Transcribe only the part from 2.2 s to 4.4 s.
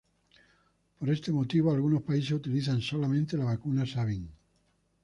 utilizan solamente la vacuna Sabin.